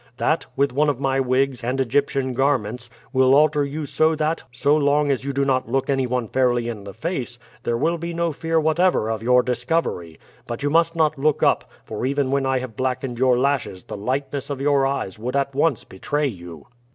[0.17, 4.75] That, with one of my wigs and Egyptian garments, will alter you so that, so
[4.75, 8.11] long as you do not look any one fairly in the face, there will be
[8.11, 12.47] no fear whatever of your discovery; but you must not look up, for even when
[12.47, 16.65] I have blackened your lashes the lightness of your eyes would at once betray you."